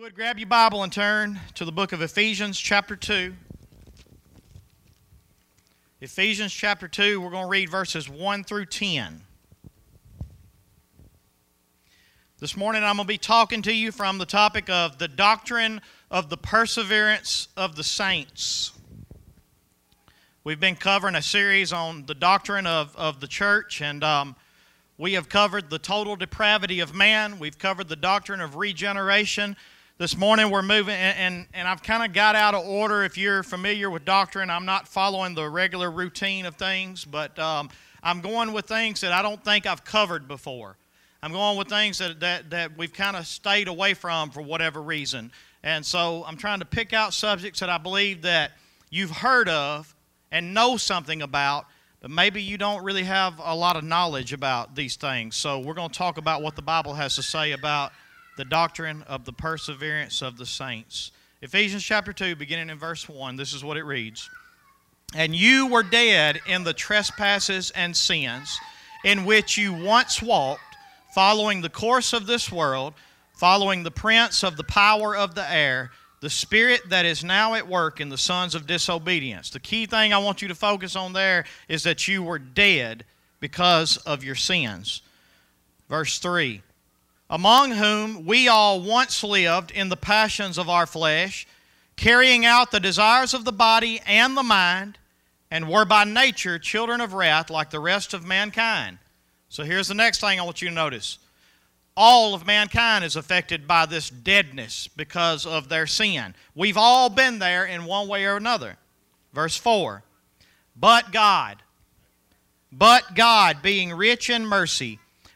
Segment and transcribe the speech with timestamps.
[0.00, 3.34] would grab your Bible and turn to the book of Ephesians, chapter 2.
[6.00, 9.20] Ephesians, chapter 2, we're going to read verses 1 through 10.
[12.38, 15.82] This morning I'm going to be talking to you from the topic of the doctrine
[16.10, 18.72] of the perseverance of the saints.
[20.44, 24.34] We've been covering a series on the doctrine of, of the church, and um,
[24.96, 27.38] we have covered the total depravity of man.
[27.38, 29.56] We've covered the doctrine of regeneration.
[30.00, 33.04] This morning we're moving, and, and, and I've kind of got out of order.
[33.04, 37.68] If you're familiar with doctrine, I'm not following the regular routine of things, but um,
[38.02, 40.78] I'm going with things that I don't think I've covered before.
[41.22, 44.80] I'm going with things that, that, that we've kind of stayed away from for whatever
[44.80, 45.32] reason.
[45.62, 48.52] And so I'm trying to pick out subjects that I believe that
[48.88, 49.94] you've heard of
[50.32, 51.66] and know something about,
[52.00, 55.36] but maybe you don't really have a lot of knowledge about these things.
[55.36, 57.92] So we're going to talk about what the Bible has to say about
[58.40, 61.12] the doctrine of the perseverance of the saints.
[61.42, 64.30] Ephesians chapter 2, beginning in verse 1, this is what it reads
[65.14, 68.58] And you were dead in the trespasses and sins
[69.04, 70.62] in which you once walked,
[71.14, 72.94] following the course of this world,
[73.34, 75.90] following the prince of the power of the air,
[76.22, 79.50] the spirit that is now at work in the sons of disobedience.
[79.50, 83.04] The key thing I want you to focus on there is that you were dead
[83.38, 85.02] because of your sins.
[85.90, 86.62] Verse 3
[87.30, 91.46] among whom we all once lived in the passions of our flesh,
[91.94, 94.98] carrying out the desires of the body and the mind,
[95.48, 98.98] and were by nature children of wrath like the rest of mankind.
[99.48, 101.18] So here's the next thing I want you to notice.
[101.96, 106.34] All of mankind is affected by this deadness because of their sin.
[106.54, 108.76] We've all been there in one way or another.
[109.32, 110.02] Verse 4
[110.74, 111.62] But God,
[112.72, 114.98] but God, being rich in mercy,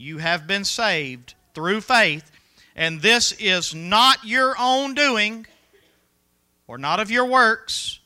[0.00, 2.30] you have been saved through faith,
[2.74, 5.46] and this is not your own doing
[6.66, 8.00] or not of your works.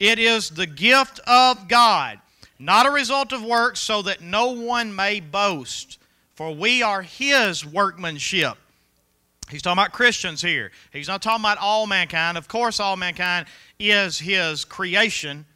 [0.00, 2.18] It is the gift of God,
[2.58, 5.98] not a result of works, so that no one may boast.
[6.34, 8.58] For we are His workmanship.
[9.48, 10.72] He's talking about Christians here.
[10.92, 12.36] He's not talking about all mankind.
[12.36, 13.46] Of course, all mankind
[13.78, 15.46] is His creation.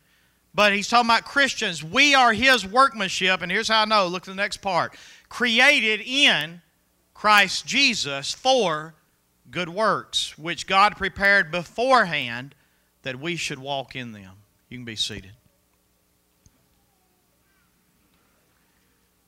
[0.55, 1.85] But he's talking about Christians.
[1.85, 3.41] We are his workmanship.
[3.43, 4.09] And here's how I know.
[4.09, 4.95] Look at the next part
[5.31, 6.61] created in
[7.15, 8.95] Christ Jesus for
[9.51, 12.55] good works, which God prepared beforehand
[13.03, 14.33] that we should walk in them.
[14.69, 15.33] You can be seated.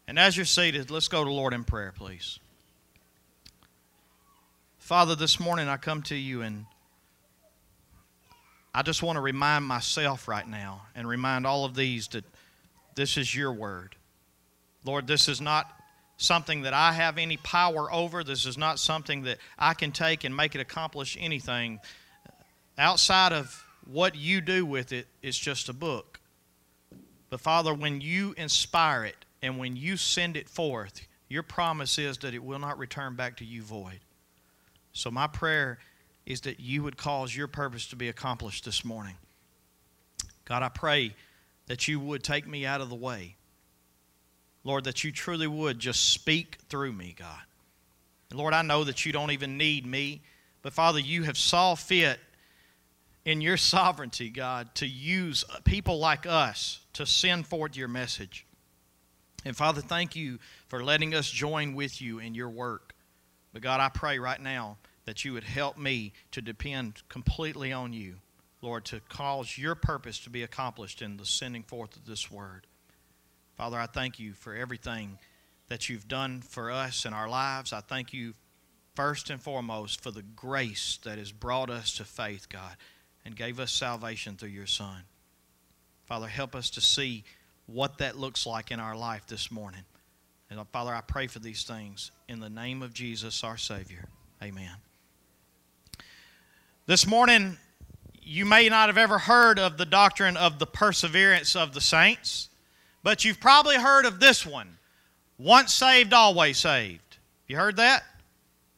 [0.06, 2.38] And as you're seated, let's go to Lord in prayer, please.
[4.78, 6.66] Father, this morning I come to you and
[8.74, 12.24] I just want to remind myself right now and remind all of these that
[12.94, 13.96] this is your word.
[14.84, 15.70] Lord, this is not
[16.22, 18.24] something that I have any power over.
[18.24, 21.80] This is not something that I can take and make it accomplish anything.
[22.78, 26.20] Outside of what you do with it, it's just a book.
[27.30, 32.18] But Father, when you inspire it and when you send it forth, your promise is
[32.18, 34.00] that it will not return back to you void.
[34.92, 35.78] So my prayer
[36.26, 39.14] is that you would cause your purpose to be accomplished this morning.
[40.44, 41.14] God, I pray
[41.66, 43.36] that you would take me out of the way
[44.64, 47.40] Lord, that you truly would just speak through me, God.
[48.30, 50.22] And Lord, I know that you don't even need me,
[50.62, 52.20] but Father, you have saw fit
[53.24, 58.46] in your sovereignty, God, to use people like us to send forth your message.
[59.44, 62.94] And Father, thank you for letting us join with you in your work.
[63.52, 67.92] But God, I pray right now that you would help me to depend completely on
[67.92, 68.16] you,
[68.60, 72.66] Lord, to cause your purpose to be accomplished in the sending forth of this word.
[73.56, 75.18] Father, I thank you for everything
[75.68, 77.72] that you've done for us in our lives.
[77.72, 78.34] I thank you
[78.94, 82.76] first and foremost for the grace that has brought us to faith, God,
[83.24, 85.02] and gave us salvation through your Son.
[86.06, 87.24] Father, help us to see
[87.66, 89.84] what that looks like in our life this morning.
[90.50, 94.08] And uh, Father, I pray for these things in the name of Jesus, our Savior.
[94.42, 94.74] Amen.
[96.84, 97.56] This morning,
[98.20, 102.50] you may not have ever heard of the doctrine of the perseverance of the saints.
[103.02, 104.78] But you've probably heard of this one
[105.38, 107.18] once saved, always saved.
[107.48, 108.04] You heard that?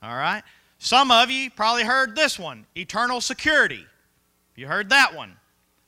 [0.03, 0.43] All right.
[0.79, 3.87] Some of you probably heard this one eternal security.
[4.56, 5.37] You heard that one.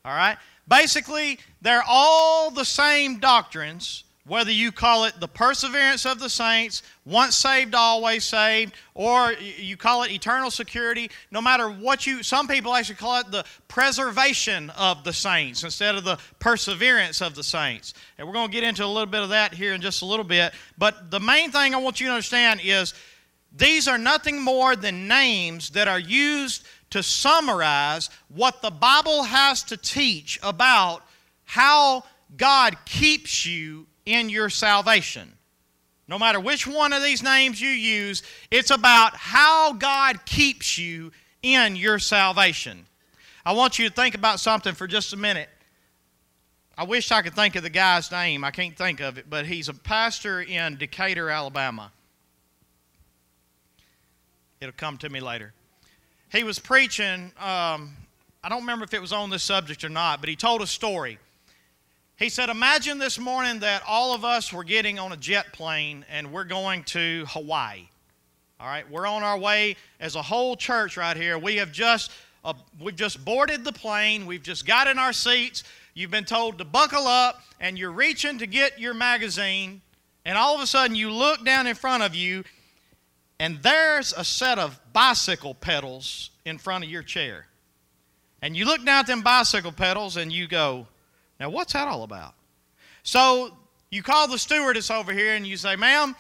[0.05, 0.37] All right?
[0.69, 6.83] Basically, they're all the same doctrines, whether you call it the perseverance of the saints,
[7.05, 12.49] once saved, always saved, or you call it eternal security, no matter what you, some
[12.49, 17.45] people actually call it the preservation of the saints instead of the perseverance of the
[17.45, 17.95] saints.
[18.19, 20.07] And we're going to get into a little bit of that here in just a
[20.07, 20.53] little bit.
[20.77, 22.95] But the main thing I want you to understand is
[23.57, 29.63] these are nothing more than names that are used to summarize what the Bible has
[29.65, 31.03] to teach about
[31.45, 32.03] how
[32.37, 35.33] God keeps you in your salvation.
[36.09, 41.11] No matter which one of these names you use, it's about how God keeps you
[41.43, 42.87] in your salvation.
[43.45, 45.49] I want you to think about something for just a minute.
[46.79, 48.45] I wish I could think of the guy's name.
[48.45, 51.91] I can't think of it, but he's a pastor in Decatur, Alabama.
[54.61, 55.53] It'll come to me later.
[56.31, 57.97] He was preaching, um,
[58.45, 60.67] I don't remember if it was on this subject or not, but he told a
[60.67, 61.19] story.
[62.19, 66.07] He said, Imagine this morning that all of us were getting on a jet plane
[66.11, 67.89] and we're going to Hawaii.
[68.59, 71.39] All right, we're on our way as a whole church right here.
[71.39, 72.11] We have just
[72.43, 74.25] uh, we've just boarded the plane.
[74.25, 75.63] We've just got in our seats.
[75.93, 79.83] You've been told to buckle up, and you're reaching to get your magazine,
[80.25, 82.45] and all of a sudden you look down in front of you,
[83.39, 87.47] and there's a set of bicycle pedals in front of your chair.
[88.41, 90.87] And you look down at them bicycle pedals and you go,
[91.39, 92.35] now, what's that all about?
[93.03, 93.51] So
[93.91, 96.17] you call the stewardess over here and you say, ma'am,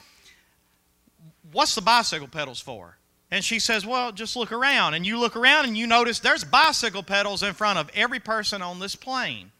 [1.52, 2.96] what's the bicycle pedals for?
[3.30, 4.94] And she says, Well, just look around.
[4.94, 8.62] And you look around and you notice there's bicycle pedals in front of every person
[8.62, 9.50] on this plane.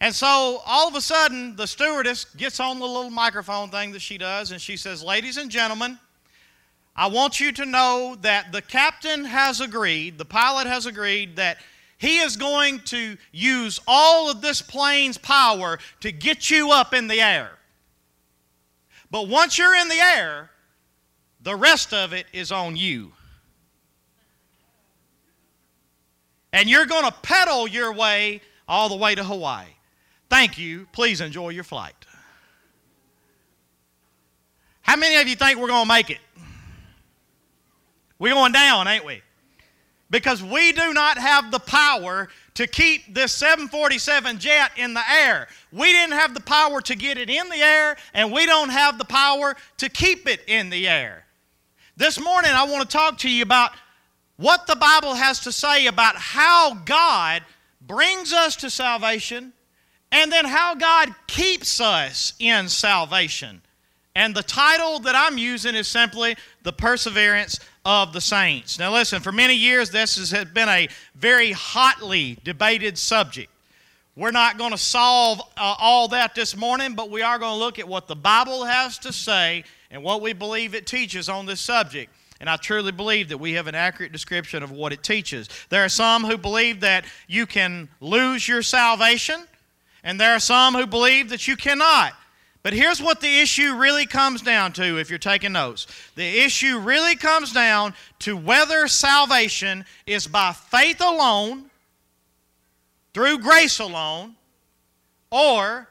[0.00, 4.02] And so all of a sudden, the stewardess gets on the little microphone thing that
[4.02, 5.98] she does and she says, Ladies and gentlemen,
[6.94, 11.56] I want you to know that the captain has agreed, the pilot has agreed that
[12.02, 17.06] he is going to use all of this plane's power to get you up in
[17.06, 17.52] the air.
[19.12, 20.50] But once you're in the air,
[21.42, 23.12] the rest of it is on you.
[26.52, 29.68] And you're going to pedal your way all the way to Hawaii.
[30.28, 30.88] Thank you.
[30.90, 31.94] Please enjoy your flight.
[34.80, 36.18] How many of you think we're going to make it?
[38.18, 39.22] We're going down, ain't we?
[40.12, 45.48] Because we do not have the power to keep this 747 jet in the air.
[45.72, 48.98] We didn't have the power to get it in the air, and we don't have
[48.98, 51.24] the power to keep it in the air.
[51.96, 53.72] This morning, I want to talk to you about
[54.36, 57.42] what the Bible has to say about how God
[57.80, 59.54] brings us to salvation
[60.10, 63.62] and then how God keeps us in salvation.
[64.14, 68.78] And the title that I'm using is simply The Perseverance of the Saints.
[68.78, 73.50] Now, listen, for many years, this has been a very hotly debated subject.
[74.14, 77.58] We're not going to solve uh, all that this morning, but we are going to
[77.58, 81.46] look at what the Bible has to say and what we believe it teaches on
[81.46, 82.12] this subject.
[82.38, 85.48] And I truly believe that we have an accurate description of what it teaches.
[85.70, 89.44] There are some who believe that you can lose your salvation,
[90.04, 92.12] and there are some who believe that you cannot.
[92.62, 95.86] But here's what the issue really comes down to if you're taking notes.
[96.14, 101.70] The issue really comes down to whether salvation is by faith alone,
[103.14, 104.36] through grace alone,
[105.30, 105.88] or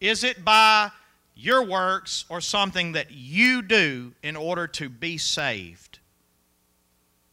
[0.00, 0.90] is it by
[1.34, 5.98] your works or something that you do in order to be saved?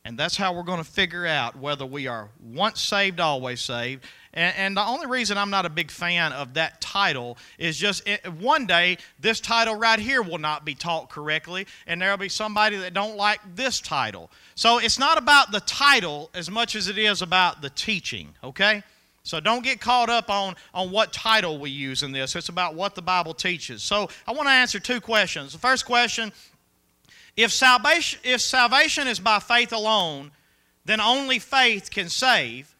[0.03, 4.03] And that's how we're going to figure out whether we are once saved, always saved,
[4.35, 8.07] and, and, the only reason I'm not a big fan of that title is just
[8.07, 12.29] it, one day this title right here will not be taught correctly, and there'll be
[12.29, 14.29] somebody that don't like this title.
[14.55, 18.83] So it's not about the title as much as it is about the teaching, okay?
[19.23, 22.35] So don't get caught up on, on what title we use in this.
[22.35, 23.81] It's about what the Bible teaches.
[23.81, 25.51] So I want to answer two questions.
[25.51, 26.31] The first question
[27.35, 30.31] if salvation, if salvation is by faith alone,
[30.85, 32.74] then only faith can save.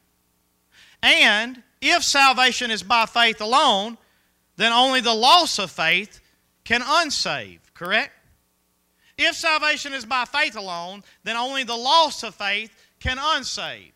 [1.06, 4.00] And if salvation is by faith alone,
[4.58, 6.20] then only the loss of faith
[6.64, 8.12] can unsave, correct?
[9.16, 13.92] If salvation is by faith alone, then only the loss of faith can unsave.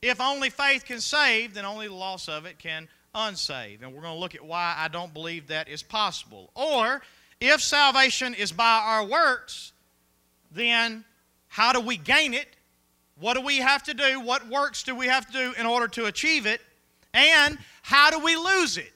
[0.00, 3.82] If only faith can save, then only the loss of it can unsave.
[3.82, 6.50] And we're going to look at why I don't believe that is possible.
[6.54, 7.02] Or,
[7.40, 9.72] if salvation is by our works,
[10.52, 11.04] then
[11.48, 12.46] how do we gain it
[13.20, 14.20] what do we have to do?
[14.20, 16.60] What works do we have to do in order to achieve it?
[17.14, 18.92] And how do we lose it?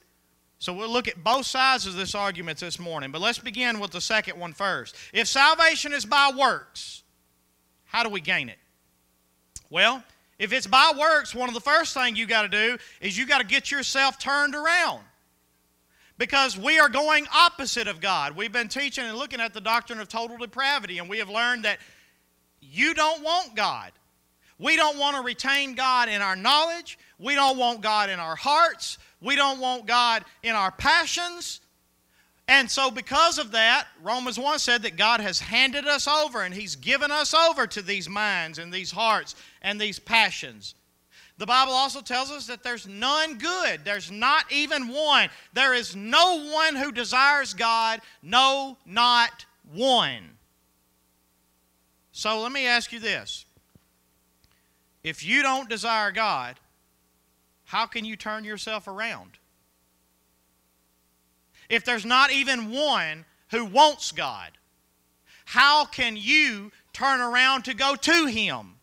[0.58, 3.10] So we'll look at both sides of this argument this morning.
[3.10, 4.94] But let's begin with the second one first.
[5.12, 7.02] If salvation is by works,
[7.84, 8.58] how do we gain it?
[9.70, 10.04] Well,
[10.38, 13.26] if it's by works, one of the first things you got to do is you
[13.26, 15.02] got to get yourself turned around.
[16.16, 18.36] Because we are going opposite of God.
[18.36, 21.64] We've been teaching and looking at the doctrine of total depravity, and we have learned
[21.64, 21.78] that
[22.60, 23.90] you don't want God.
[24.62, 26.96] We don't want to retain God in our knowledge.
[27.18, 28.96] We don't want God in our hearts.
[29.20, 31.60] We don't want God in our passions.
[32.46, 36.54] And so, because of that, Romans 1 said that God has handed us over and
[36.54, 40.76] He's given us over to these minds and these hearts and these passions.
[41.38, 43.84] The Bible also tells us that there's none good.
[43.84, 45.28] There's not even one.
[45.54, 50.22] There is no one who desires God, no, not one.
[52.12, 53.44] So let me ask you this.
[55.02, 56.60] If you don't desire God,
[57.64, 59.38] how can you turn yourself around?
[61.68, 64.50] If there's not even one who wants God,
[65.44, 68.76] how can you turn around to go to Him?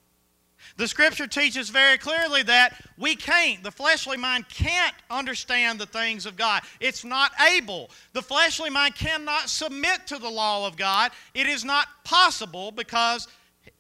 [0.77, 6.25] The scripture teaches very clearly that we can't, the fleshly mind can't understand the things
[6.25, 6.61] of God.
[6.79, 7.89] It's not able.
[8.13, 11.11] The fleshly mind cannot submit to the law of God.
[11.33, 13.27] It is not possible because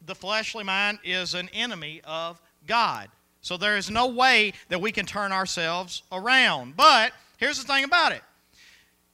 [0.05, 3.09] the fleshly mind is an enemy of God.
[3.41, 6.75] So there is no way that we can turn ourselves around.
[6.75, 8.21] But here's the thing about it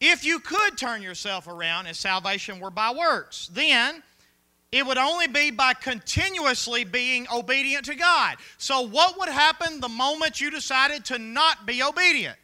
[0.02, 4.04] if you could turn yourself around and salvation were by works, then
[4.72, 8.36] it would only be by continuously being obedient to God.
[8.58, 12.38] So, what would happen the moment you decided to not be obedient?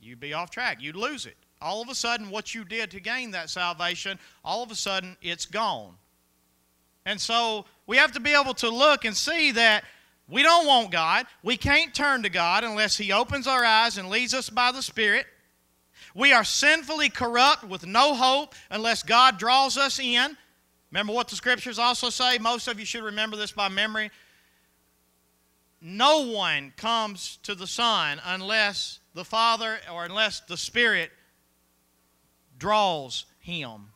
[0.00, 1.36] You'd be off track, you'd lose it.
[1.60, 5.16] All of a sudden, what you did to gain that salvation, all of a sudden,
[5.22, 5.94] it's gone.
[7.06, 9.84] And so, we have to be able to look and see that
[10.28, 11.26] we don't want God.
[11.42, 14.82] We can't turn to God unless He opens our eyes and leads us by the
[14.82, 15.26] Spirit.
[16.14, 20.36] We are sinfully corrupt with no hope unless God draws us in.
[20.90, 22.38] Remember what the scriptures also say?
[22.38, 24.10] Most of you should remember this by memory.
[25.80, 31.10] No one comes to the Son unless the Father or unless the Spirit
[32.56, 33.90] draws him.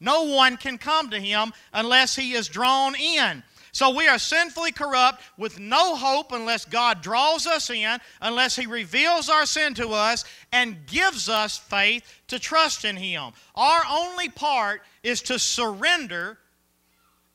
[0.00, 3.42] No one can come to him unless he is drawn in.
[3.72, 8.66] So we are sinfully corrupt with no hope unless God draws us in, unless He
[8.66, 13.32] reveals our sin to us and gives us faith to trust in Him.
[13.54, 16.38] Our only part is to surrender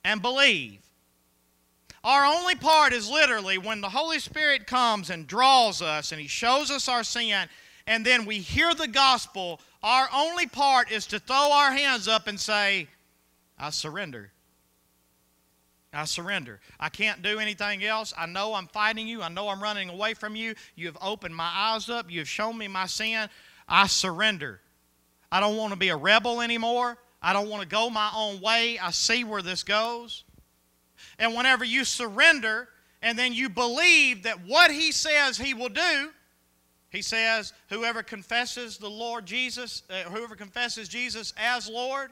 [0.04, 0.80] and believe.
[2.04, 6.28] Our only part is literally when the Holy Spirit comes and draws us and He
[6.28, 7.48] shows us our sin,
[7.88, 9.62] and then we hear the gospel.
[9.84, 12.88] Our only part is to throw our hands up and say,
[13.60, 14.32] I surrender.
[15.92, 16.60] I surrender.
[16.80, 18.14] I can't do anything else.
[18.18, 19.22] I know I'm fighting you.
[19.22, 20.56] I know I'm running away from you.
[20.76, 22.10] You have opened my eyes up.
[22.10, 23.30] You have shown me my sin.
[23.68, 24.62] I surrender.
[25.32, 26.98] I don't want to be a rebel anymore.
[27.22, 28.80] I don't want to go my own way.
[28.80, 30.24] I see where this goes.
[31.20, 32.70] And whenever you surrender
[33.02, 36.10] and then you believe that what He says He will do,
[36.94, 42.12] He says, whoever confesses the Lord Jesus, uh, whoever confesses Jesus as Lord,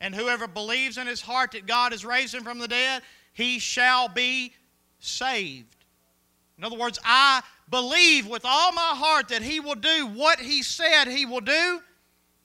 [0.00, 3.02] and whoever believes in his heart that God has raised him from the dead,
[3.34, 4.54] he shall be
[5.00, 5.76] saved.
[6.56, 10.62] In other words, I believe with all my heart that he will do what he
[10.62, 11.80] said he will do.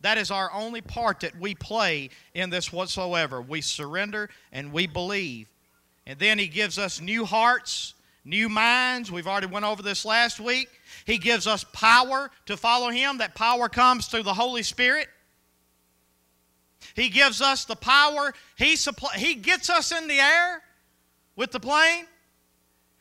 [0.02, 3.42] That is our only part that we play in this whatsoever.
[3.42, 5.48] We surrender and we believe.
[6.08, 7.94] And then he gives us new hearts,
[8.26, 9.12] new minds.
[9.12, 10.68] We've already went over this last week.
[11.06, 13.20] He gives us power to follow him.
[13.20, 15.08] That power comes through the Holy Spirit.
[16.96, 18.34] He gives us the power.
[18.58, 20.62] He, supply, he gets us in the air
[21.36, 22.06] with the plane.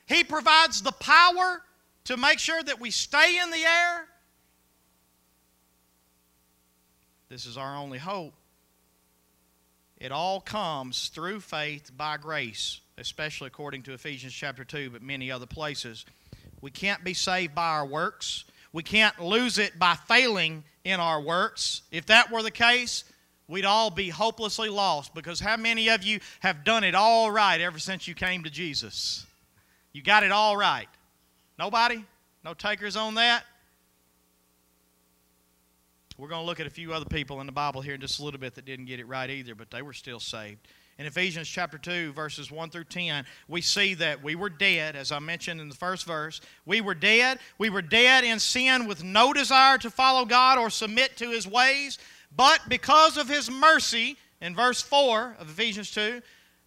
[0.07, 1.63] He provides the power
[2.05, 4.07] to make sure that we stay in the air.
[7.29, 8.35] This is our only hope.
[9.97, 15.31] It all comes through faith by grace, especially according to Ephesians chapter 2, but many
[15.31, 16.05] other places.
[16.61, 18.45] We can't be saved by our works.
[18.73, 21.83] We can't lose it by failing in our works.
[21.91, 23.05] If that were the case,
[23.49, 27.61] we'd all be hopelessly lost because how many of you have done it all right
[27.61, 29.27] ever since you came to Jesus?
[29.93, 30.89] You got it all right.
[31.59, 32.05] Nobody?
[32.45, 33.45] No takers on that?
[36.17, 38.21] We're going to look at a few other people in the Bible here in just
[38.21, 40.61] a little bit that didn't get it right either, but they were still saved.
[40.99, 45.11] In Ephesians chapter 2, verses 1 through 10, we see that we were dead, as
[45.11, 46.41] I mentioned in the first verse.
[46.67, 47.41] We were dead.
[47.59, 51.49] We were dead in sin with no desire to follow God or submit to His
[51.49, 51.99] ways.
[52.37, 56.21] But because of his mercy, in verse 4 of Ephesians 2,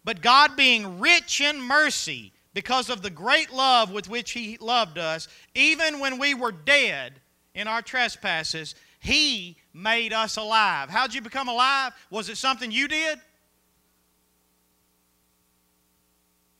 [0.04, 4.98] but God being rich in mercy, because of the great love with which he loved
[4.98, 7.20] us, even when we were dead
[7.54, 10.88] in our trespasses, he made us alive.
[10.88, 11.92] How'd you become alive?
[12.10, 13.18] Was it something you did?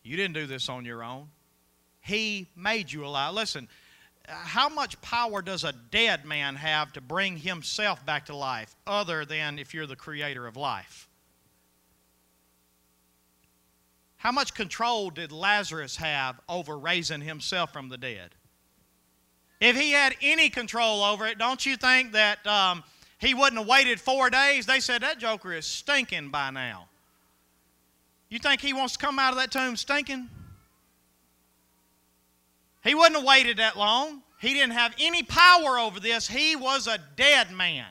[0.08, 1.28] You didn't do this on your own.
[2.00, 3.34] He made you alive.
[3.34, 3.68] Listen,
[4.26, 9.26] how much power does a dead man have to bring himself back to life, other
[9.26, 11.08] than if you're the creator of life?
[14.16, 18.34] How much control did Lazarus have over raising himself from the dead?
[19.60, 22.82] If he had any control over it, don't you think that um,
[23.18, 24.64] he wouldn't have waited four days?
[24.64, 26.88] They said that joker is stinking by now.
[28.28, 30.28] You think he wants to come out of that tomb stinking?
[32.84, 34.22] He wouldn't have waited that long.
[34.40, 36.28] He didn't have any power over this.
[36.28, 37.86] He was a dead man.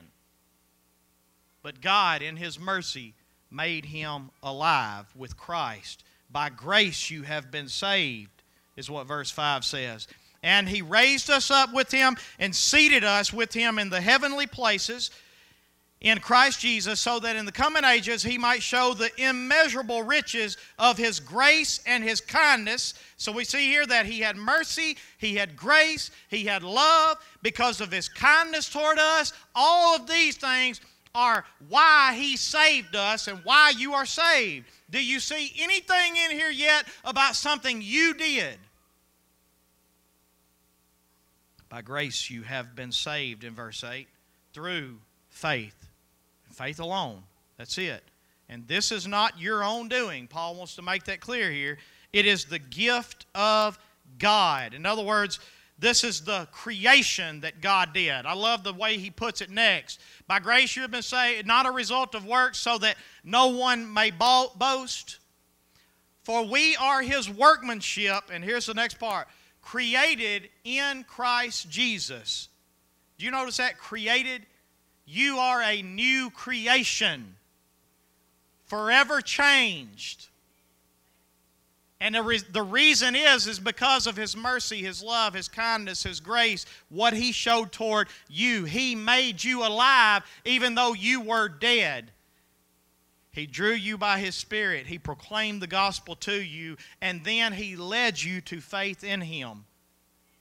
[1.61, 3.13] But God, in His mercy,
[3.51, 6.03] made him alive with Christ.
[6.29, 8.43] By grace you have been saved,
[8.75, 10.07] is what verse 5 says.
[10.41, 14.47] And He raised us up with Him and seated us with Him in the heavenly
[14.47, 15.11] places
[15.99, 20.55] in Christ Jesus, so that in the coming ages he might show the immeasurable riches
[20.77, 22.93] of his grace and his kindness.
[23.17, 27.81] So we see here that he had mercy, he had grace, he had love because
[27.81, 29.33] of his kindness toward us.
[29.55, 30.81] All of these things
[31.15, 34.67] are why he saved us and why you are saved.
[34.91, 38.57] Do you see anything in here yet about something you did?
[41.69, 44.07] By grace you have been saved, in verse 8,
[44.53, 44.99] through
[45.29, 45.86] faith.
[46.57, 47.21] Faith alone.
[47.57, 48.03] That's it.
[48.49, 50.25] And this is not your own doing.
[50.27, 51.77] Paul wants to make that clear here.
[52.11, 53.77] It is the gift of
[54.17, 54.73] God.
[54.73, 55.39] In other words,
[55.77, 58.25] this is the creation that God did.
[58.25, 59.99] I love the way he puts it next.
[60.25, 63.93] By grace you have been saved, not a result of works, so that no one
[63.93, 65.19] may boast.
[66.23, 69.27] For we are his workmanship, and here's the next part
[69.61, 72.49] created in Christ Jesus.
[73.19, 73.77] Do you notice that?
[73.77, 74.47] Created.
[75.07, 77.35] You are a new creation,
[78.65, 80.27] forever changed.
[81.99, 86.03] And the, re- the reason is, is because of His mercy, His love, His kindness,
[86.03, 88.65] His grace, what He showed toward you.
[88.65, 92.11] He made you alive even though you were dead.
[93.31, 94.87] He drew you by His Spirit.
[94.87, 99.65] He proclaimed the gospel to you, and then He led you to faith in Him.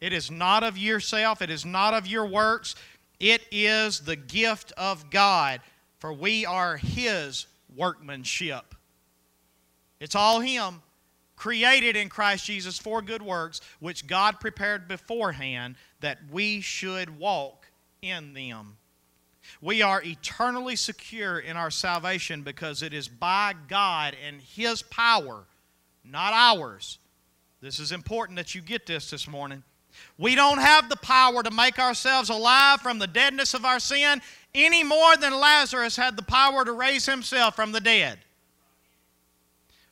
[0.01, 2.75] It is not of yourself, it is not of your works.
[3.19, 5.61] It is the gift of God,
[5.99, 8.75] for we are His workmanship.
[10.01, 10.83] It's all Him,
[11.37, 17.67] created in Christ Jesus for good works, which God prepared beforehand that we should walk
[18.03, 18.77] in them.
[19.61, 25.45] We are eternally secure in our salvation because it is by God and His power,
[26.05, 26.99] not ours.
[27.61, 29.63] This is important that you get this this morning.
[30.19, 34.21] We don't have the power to make ourselves alive from the deadness of our sin
[34.55, 38.19] any more than Lazarus had the power to raise himself from the dead.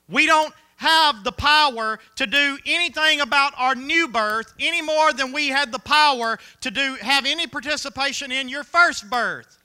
[0.09, 5.33] We don't have the power to do anything about our new birth any more than
[5.33, 9.59] we had the power to do have any participation in your first birth.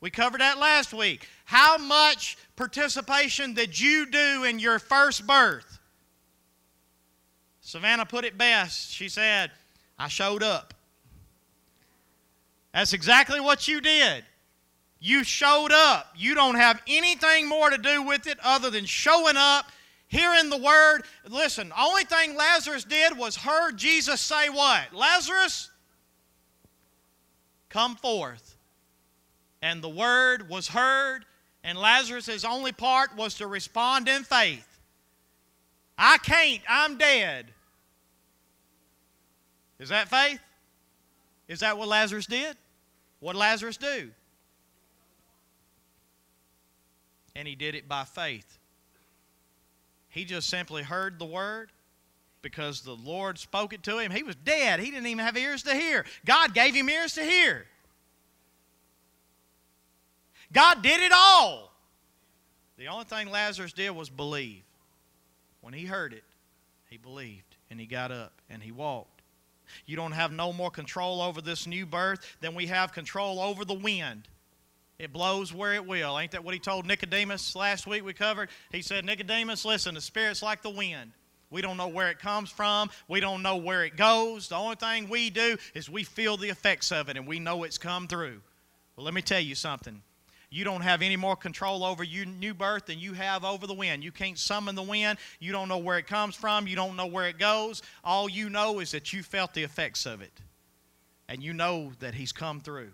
[0.00, 1.28] We covered that last week.
[1.44, 5.73] How much participation did you do in your first birth?
[7.74, 8.92] Savannah put it best.
[8.92, 9.50] She said,
[9.98, 10.74] I showed up.
[12.72, 14.22] That's exactly what you did.
[15.00, 16.12] You showed up.
[16.16, 19.72] You don't have anything more to do with it other than showing up
[20.06, 21.02] hearing the word.
[21.28, 24.94] Listen, the only thing Lazarus did was heard Jesus say what?
[24.94, 25.68] Lazarus,
[27.70, 28.56] come forth.
[29.62, 31.24] And the word was heard,
[31.64, 34.78] and Lazarus' only part was to respond in faith.
[35.98, 37.46] I can't, I'm dead.
[39.78, 40.40] Is that faith?
[41.48, 42.56] Is that what Lazarus did?
[43.20, 44.10] What did Lazarus do?
[47.36, 48.58] And he did it by faith.
[50.08, 51.72] He just simply heard the word
[52.40, 54.12] because the Lord spoke it to him.
[54.12, 54.78] He was dead.
[54.78, 56.04] He didn't even have ears to hear.
[56.24, 57.66] God gave him ears to hear.
[60.52, 61.72] God did it all.
[62.76, 64.62] The only thing Lazarus did was believe.
[65.62, 66.24] When he heard it,
[66.90, 69.13] he believed and he got up and he walked.
[69.86, 73.64] You don't have no more control over this new birth than we have control over
[73.64, 74.28] the wind.
[74.98, 76.18] It blows where it will.
[76.18, 78.48] Ain't that what he told Nicodemus last week we covered?
[78.70, 81.12] He said, Nicodemus, listen, the Spirit's like the wind.
[81.50, 82.90] We don't know where it comes from.
[83.08, 84.48] We don't know where it goes.
[84.48, 87.64] The only thing we do is we feel the effects of it and we know
[87.64, 88.40] it's come through.
[88.96, 90.02] Well, let me tell you something.
[90.50, 93.74] You don't have any more control over your new birth than you have over the
[93.74, 94.04] wind.
[94.04, 95.18] You can't summon the wind.
[95.40, 96.66] You don't know where it comes from.
[96.66, 97.82] You don't know where it goes.
[98.02, 100.32] All you know is that you felt the effects of it.
[101.28, 102.92] And you know that He's come through.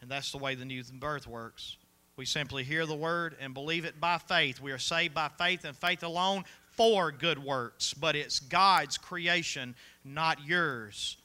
[0.00, 1.76] And that's the way the new birth works.
[2.16, 4.60] We simply hear the word and believe it by faith.
[4.60, 9.74] We are saved by faith and faith alone for good works, but it's God's creation,
[10.04, 11.16] not yours.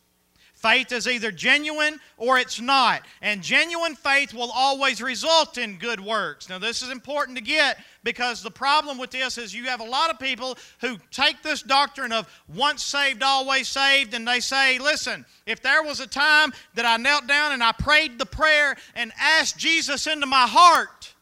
[0.60, 3.04] Faith is either genuine or it's not.
[3.22, 6.50] And genuine faith will always result in good works.
[6.50, 9.86] Now, this is important to get because the problem with this is you have a
[9.86, 14.80] lot of people who take this doctrine of once saved, always saved, and they say,
[14.80, 18.76] listen, if there was a time that I knelt down and I prayed the prayer
[18.96, 21.14] and asked Jesus into my heart,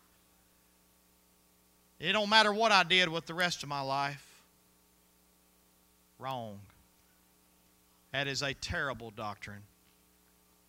[2.00, 4.24] it don't matter what I did with the rest of my life.
[6.18, 6.60] Wrong.
[8.18, 9.62] That is a terrible doctrine.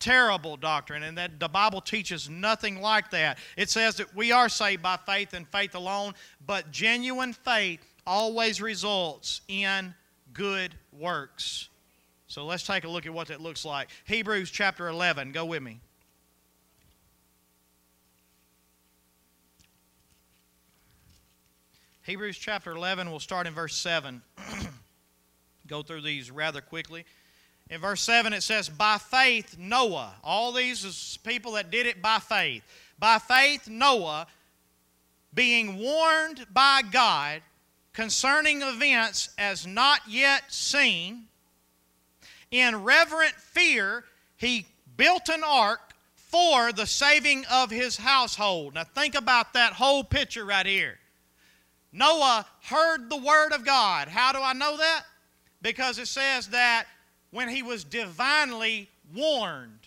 [0.01, 3.39] Terrible doctrine, and that the Bible teaches nothing like that.
[3.57, 6.13] It says that we are saved by faith and faith alone,
[6.47, 9.95] but genuine faith always results in
[10.35, 11.71] good works.
[12.27, 13.89] So let's take a look at what that looks like.
[14.05, 15.81] Hebrews chapter 11, go with me.
[22.03, 24.21] Hebrews chapter 11, we'll start in verse 7.
[25.69, 27.05] Go through these rather quickly.
[27.71, 30.15] In verse 7, it says, By faith, Noah.
[30.25, 32.63] All these is people that did it by faith.
[32.99, 34.27] By faith, Noah,
[35.35, 37.43] being warned by God
[37.93, 41.25] concerning events as not yet seen,
[42.51, 44.05] in reverent fear,
[44.37, 45.81] he built an ark
[46.15, 48.75] for the saving of his household.
[48.75, 50.99] Now, think about that whole picture right here.
[51.93, 54.09] Noah heard the word of God.
[54.09, 55.05] How do I know that?
[55.61, 56.87] Because it says that
[57.31, 59.81] when he was divinely warned.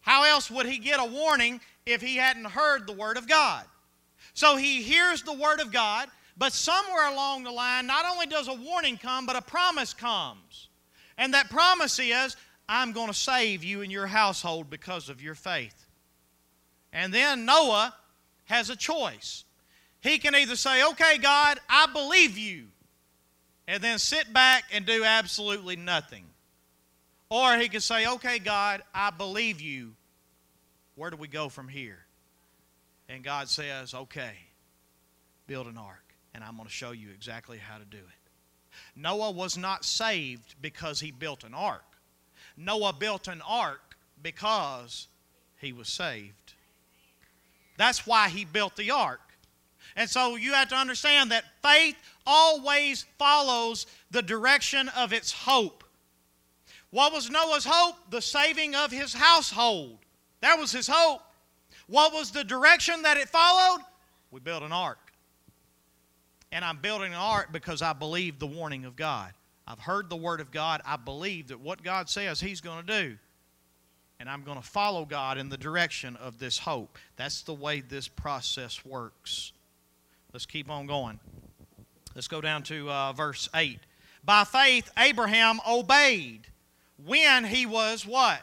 [0.00, 3.64] How else would he get a warning if he hadn't heard the word of God?
[4.34, 8.48] So he hears the word of God, but somewhere along the line, not only does
[8.48, 10.68] a warning come, but a promise comes.
[11.18, 12.36] And that promise is,
[12.68, 15.86] I'm going to save you and your household because of your faith.
[16.92, 17.94] And then Noah
[18.46, 19.44] has a choice.
[20.00, 22.66] He can either say, Okay, God, I believe you,
[23.70, 26.24] and then sit back and do absolutely nothing.
[27.28, 29.92] Or he could say, Okay, God, I believe you.
[30.96, 32.00] Where do we go from here?
[33.08, 34.32] And God says, Okay,
[35.46, 36.02] build an ark,
[36.34, 38.30] and I'm going to show you exactly how to do it.
[38.96, 41.84] Noah was not saved because he built an ark.
[42.56, 45.06] Noah built an ark because
[45.58, 46.54] he was saved.
[47.76, 49.20] That's why he built the ark.
[49.94, 51.96] And so you have to understand that faith
[52.30, 55.82] always follows the direction of its hope.
[56.90, 57.96] What was Noah's hope?
[58.10, 59.98] The saving of his household.
[60.40, 61.22] That was his hope.
[61.88, 63.84] What was the direction that it followed?
[64.30, 65.12] We built an ark.
[66.52, 69.32] And I'm building an ark because I believe the warning of God.
[69.66, 70.82] I've heard the word of God.
[70.84, 73.18] I believe that what God says He's going to do.
[74.20, 76.96] And I'm going to follow God in the direction of this hope.
[77.16, 79.52] That's the way this process works.
[80.32, 81.18] Let's keep on going.
[82.14, 83.78] Let's go down to uh, verse 8.
[84.24, 86.46] By faith, Abraham obeyed
[87.04, 88.40] when he was what?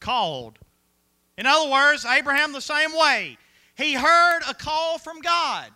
[0.00, 0.58] Called.
[1.36, 3.38] In other words, Abraham the same way.
[3.76, 5.70] He heard a call from God.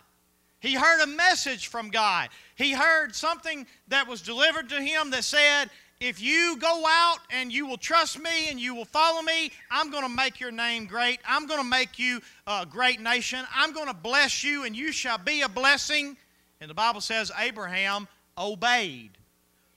[0.61, 2.29] He heard a message from God.
[2.55, 7.51] He heard something that was delivered to him that said, if you go out and
[7.51, 10.85] you will trust me and you will follow me, I'm going to make your name
[10.85, 11.19] great.
[11.27, 13.45] I'm going to make you a great nation.
[13.53, 16.15] I'm going to bless you and you shall be a blessing.
[16.61, 18.07] And the Bible says Abraham
[18.37, 19.11] obeyed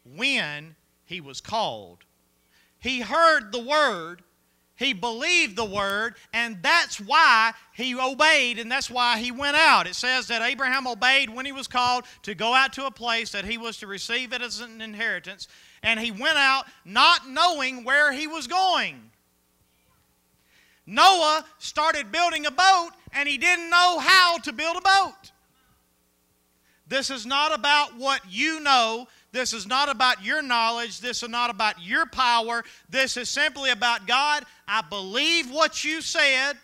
[0.05, 2.05] when he was called.
[2.79, 4.23] He heard the word,
[4.77, 9.87] he believed the word, and that's why he obeyed and that's why he went out.
[9.89, 13.33] It says that Abraham obeyed when he was called to go out to a place
[13.33, 15.49] that he was to receive it as an inheritance
[15.83, 19.11] and he went out not knowing where he was going.
[20.87, 25.33] Noah started building a boat and he didn't know how to build a boat.
[26.89, 29.07] This is not about what you know.
[29.31, 31.01] This is not about your knowledge.
[31.01, 32.65] This is not about your power.
[32.91, 34.45] This is simply about God.
[34.69, 36.55] I believe what you said,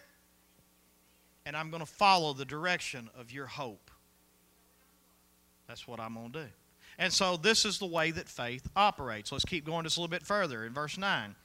[1.46, 3.90] and I'm going to follow the direction of your hope.
[5.66, 6.48] That's what I'm going to do.
[6.98, 9.30] And so this is the way that faith operates.
[9.30, 11.36] Let's keep going just a little bit further in verse 9.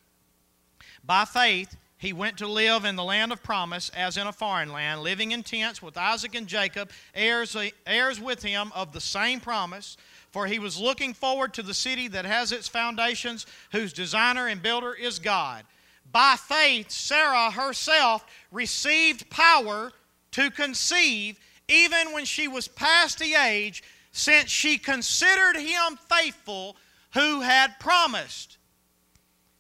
[1.06, 4.74] By faith, he went to live in the land of promise as in a foreign
[4.74, 9.40] land, living in tents with Isaac and Jacob, heirs, heirs with him of the same
[9.40, 9.96] promise.
[10.32, 14.62] For he was looking forward to the city that has its foundations, whose designer and
[14.62, 15.64] builder is God.
[16.12, 19.94] By faith, Sarah herself received power
[20.32, 23.84] to conceive, even when she was past the age
[24.14, 26.78] since she considered him faithful
[27.14, 28.58] who had promised.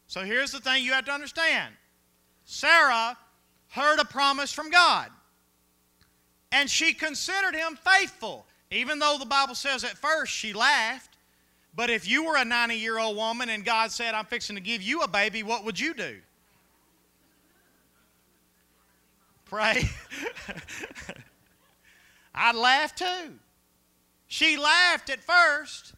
[0.07, 1.73] So here's the thing you have to understand
[2.45, 3.17] Sarah
[3.69, 5.09] heard a promise from God.
[6.51, 11.17] And she considered him faithful, even though the Bible says at first she laughed.
[11.75, 14.61] But if you were a 90 year old woman and God said, I'm fixing to
[14.61, 16.17] give you a baby, what would you do?
[19.45, 19.89] Pray.
[22.35, 23.39] I'd laugh too.
[24.33, 25.93] She laughed at first,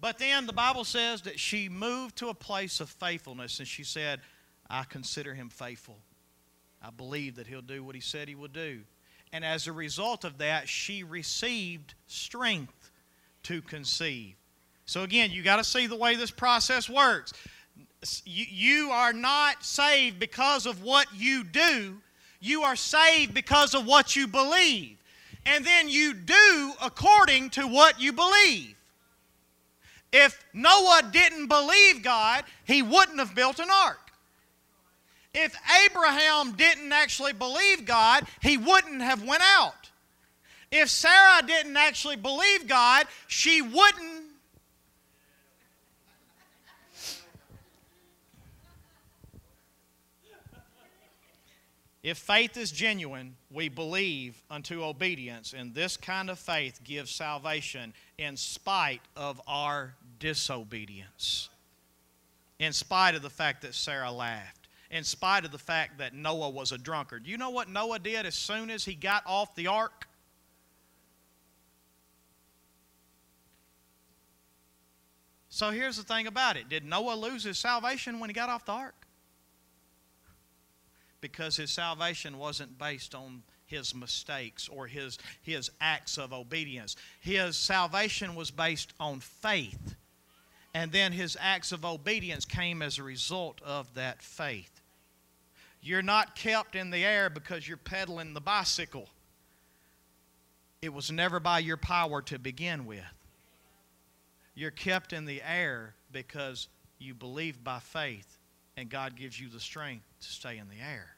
[0.00, 3.84] but then the Bible says that she moved to a place of faithfulness and she
[3.84, 4.22] said,
[4.70, 5.98] I consider him faithful.
[6.80, 8.80] I believe that he'll do what he said he would do.
[9.30, 12.90] And as a result of that, she received strength
[13.42, 14.36] to conceive.
[14.86, 17.34] So, again, you got to see the way this process works.
[18.24, 21.98] You are not saved because of what you do,
[22.40, 24.96] you are saved because of what you believe.
[25.46, 28.74] And then you do according to what you believe.
[30.12, 34.10] If Noah didn't believe God, he wouldn't have built an ark.
[35.32, 35.54] If
[35.86, 39.90] Abraham didn't actually believe God, he wouldn't have went out.
[40.72, 44.25] If Sarah didn't actually believe God, she wouldn't
[52.06, 57.92] If faith is genuine, we believe unto obedience, and this kind of faith gives salvation
[58.16, 61.48] in spite of our disobedience.
[62.60, 66.50] In spite of the fact that Sarah laughed, in spite of the fact that Noah
[66.50, 67.26] was a drunkard.
[67.26, 70.06] You know what Noah did as soon as he got off the ark?
[75.48, 78.64] So here's the thing about it Did Noah lose his salvation when he got off
[78.64, 79.05] the ark?
[81.26, 86.94] Because his salvation wasn't based on his mistakes or his, his acts of obedience.
[87.18, 89.96] His salvation was based on faith.
[90.72, 94.70] And then his acts of obedience came as a result of that faith.
[95.82, 99.08] You're not kept in the air because you're pedaling the bicycle.
[100.80, 103.02] It was never by your power to begin with.
[104.54, 106.68] You're kept in the air because
[107.00, 108.38] you believe by faith
[108.76, 111.15] and God gives you the strength to stay in the air.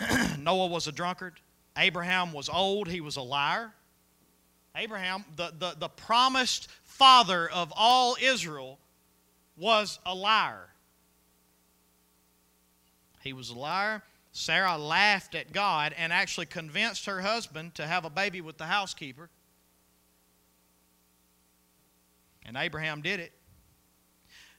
[0.38, 1.40] Noah was a drunkard.
[1.76, 2.88] Abraham was old.
[2.88, 3.72] He was a liar.
[4.76, 8.78] Abraham, the, the, the promised father of all Israel,
[9.56, 10.68] was a liar.
[13.22, 14.02] He was a liar.
[14.32, 18.66] Sarah laughed at God and actually convinced her husband to have a baby with the
[18.66, 19.28] housekeeper.
[22.46, 23.32] And Abraham did it.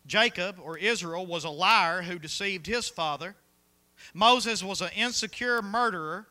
[0.06, 3.36] Jacob, or Israel, was a liar who deceived his father.
[4.14, 6.28] Moses was an insecure murderer.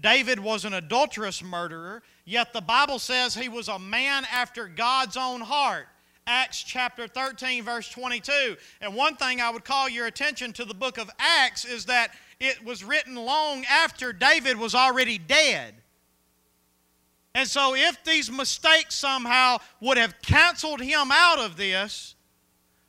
[0.00, 5.16] David was an adulterous murderer, yet the Bible says he was a man after God's
[5.16, 5.86] own heart.
[6.26, 8.56] Acts chapter 13, verse 22.
[8.82, 12.10] And one thing I would call your attention to the book of Acts is that
[12.38, 15.74] it was written long after David was already dead.
[17.34, 22.14] And so, if these mistakes somehow would have canceled him out of this,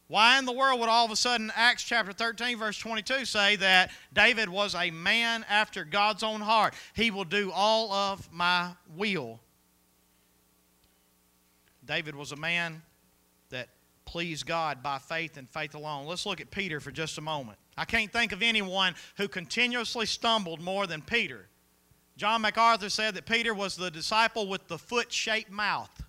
[0.09, 3.55] why in the world would all of a sudden Acts chapter 13, verse 22 say
[3.57, 6.73] that David was a man after God's own heart?
[6.95, 9.39] He will do all of my will.
[11.85, 12.81] David was a man
[13.51, 13.69] that
[14.05, 16.07] pleased God by faith and faith alone.
[16.07, 17.59] Let's look at Peter for just a moment.
[17.77, 21.49] I can't think of anyone who continuously stumbled more than Peter.
[22.17, 26.03] John MacArthur said that Peter was the disciple with the foot shaped mouth.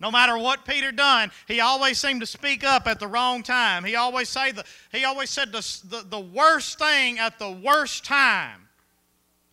[0.00, 3.84] No matter what Peter done, he always seemed to speak up at the wrong time.
[3.84, 8.04] He always say the, he always said the, the, the worst thing at the worst
[8.04, 8.68] time.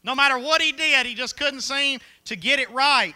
[0.04, 3.16] No matter what he did, he just couldn't seem to get it right.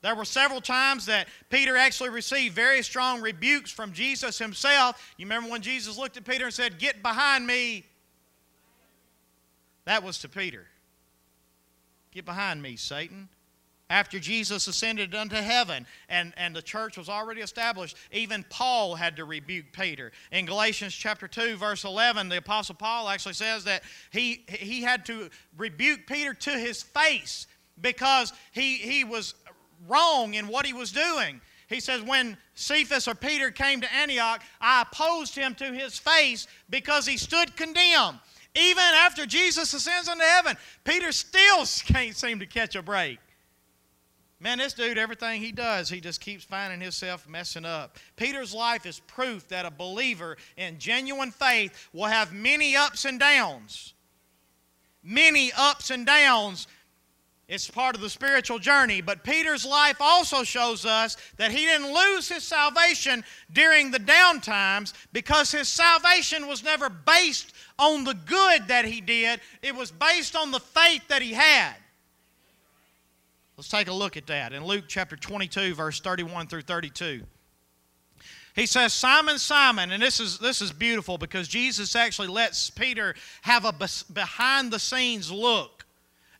[0.00, 5.14] There were several times that Peter actually received very strong rebukes from Jesus himself.
[5.18, 7.84] You remember when Jesus looked at Peter and said, Get behind me?
[9.84, 10.66] That was to Peter.
[12.10, 13.28] Get behind me, Satan
[13.94, 19.14] after Jesus ascended unto heaven and, and the church was already established, even Paul had
[19.14, 20.10] to rebuke Peter.
[20.32, 25.06] In Galatians chapter 2, verse 11, the Apostle Paul actually says that he, he had
[25.06, 27.46] to rebuke Peter to his face
[27.80, 29.34] because he, he was
[29.86, 31.40] wrong in what he was doing.
[31.68, 36.48] He says, When Cephas or Peter came to Antioch, I opposed him to his face
[36.68, 38.18] because he stood condemned.
[38.56, 43.20] Even after Jesus ascends into heaven, Peter still can't seem to catch a break.
[44.44, 47.96] Man, this dude, everything he does, he just keeps finding himself messing up.
[48.14, 53.18] Peter's life is proof that a believer in genuine faith will have many ups and
[53.18, 53.94] downs.
[55.02, 56.66] Many ups and downs.
[57.48, 59.00] It's part of the spiritual journey.
[59.00, 64.42] But Peter's life also shows us that he didn't lose his salvation during the down
[64.42, 69.90] times because his salvation was never based on the good that he did, it was
[69.90, 71.76] based on the faith that he had.
[73.56, 77.22] Let's take a look at that in Luke chapter 22, verse 31 through 32.
[78.54, 83.14] He says, Simon, Simon, and this is, this is beautiful because Jesus actually lets Peter
[83.42, 83.74] have a
[84.12, 85.84] behind the scenes look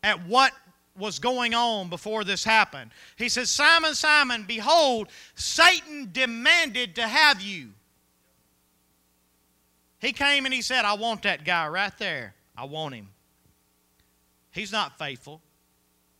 [0.03, 0.53] at what
[0.97, 2.93] was going on before this happened.
[3.17, 7.71] He says, Simon, Simon, behold, Satan demanded to have you.
[9.99, 12.35] He came and he said, I want that guy right there.
[12.57, 13.09] I want him.
[14.53, 15.41] He's not faithful.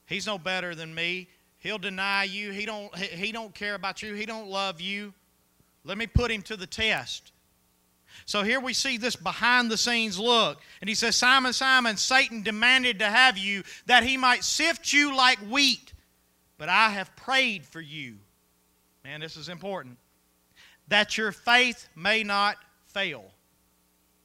[0.07, 1.29] He's no better than me.
[1.59, 2.51] He'll deny you.
[2.51, 4.15] He don't, he don't care about you.
[4.15, 5.15] He don't love you.
[5.85, 7.33] Let me put him to the test.
[8.27, 10.61] So here we see this behind the scenes look.
[10.81, 15.17] And he says, Simon, Simon, Satan demanded to have you that he might sift you
[15.17, 15.93] like wheat,
[16.59, 18.17] but I have prayed for you.
[19.03, 19.99] Man, this is important.
[20.89, 23.25] That your faith may not fail.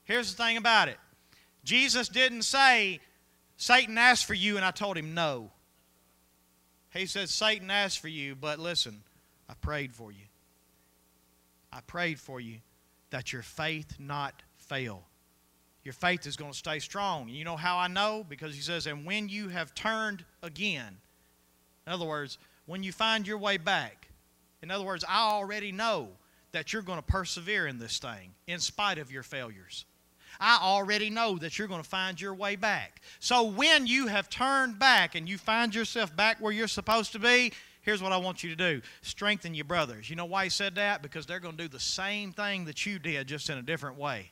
[0.04, 0.98] Here's the thing about it
[1.64, 3.00] Jesus didn't say,
[3.58, 5.52] Satan asked for you, and I told him no.
[6.92, 9.02] He said, Satan asked for you, but listen,
[9.48, 10.26] I prayed for you.
[11.72, 12.58] I prayed for you
[13.12, 15.04] that your faith not fail.
[15.84, 17.30] Your faith is going to stay strong.
[17.30, 18.26] You know how I know?
[18.28, 20.98] Because he says, and when you have turned again,
[21.86, 24.10] in other words, when you find your way back,
[24.62, 26.10] in other words, I already know
[26.52, 29.86] that you're going to persevere in this thing in spite of your failures.
[30.40, 33.02] I already know that you're going to find your way back.
[33.20, 37.20] So when you have turned back and you find yourself back where you're supposed to
[37.20, 40.10] be, here's what I want you to do strengthen your brothers.
[40.10, 41.02] You know why he said that?
[41.02, 43.98] Because they're going to do the same thing that you did, just in a different
[43.98, 44.32] way.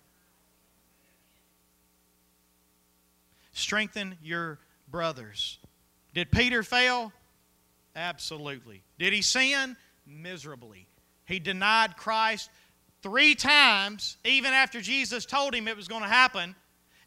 [3.51, 5.57] Strengthen your brothers.
[6.13, 7.11] Did Peter fail?
[7.95, 8.83] Absolutely.
[8.97, 9.75] Did he sin?
[10.05, 10.87] Miserably.
[11.25, 12.49] He denied Christ
[13.01, 16.55] three times, even after Jesus told him it was going to happen.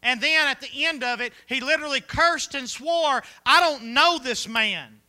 [0.03, 4.17] And then at the end of it, he literally cursed and swore, I don't know
[4.17, 5.01] this man.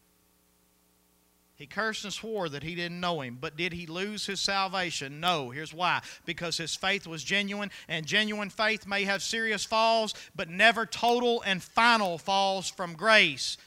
[1.54, 3.38] He cursed and swore that he didn't know him.
[3.40, 5.20] But did he lose his salvation?
[5.20, 5.50] No.
[5.50, 6.00] Here's why.
[6.26, 11.40] Because his faith was genuine, and genuine faith may have serious falls, but never total
[11.46, 13.58] and final falls from grace.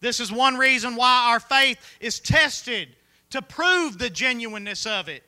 [0.00, 2.90] This is one reason why our faith is tested
[3.30, 5.22] to prove the genuineness of it.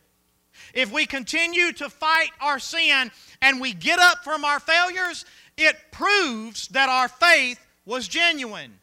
[0.75, 3.11] If we continue to fight our sin
[3.41, 5.25] and we get up from our failures,
[5.57, 8.81] it proves that our faith was genuine.